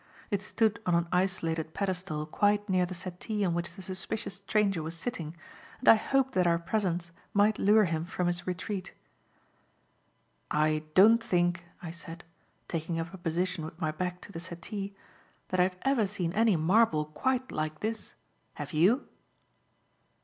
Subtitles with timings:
[0.31, 4.81] It stood on an isolated pedestal quite near the settee on which the suspicious stranger
[4.81, 5.35] was sitting,
[5.77, 8.93] and I hoped that our presence might lure him from his retreat.
[10.49, 12.23] "I don't think," I said,
[12.67, 14.95] taking up a position with my back to the settee,
[15.49, 18.15] "that I have ever seen any marble quite like this.
[18.55, 19.07] Have you?"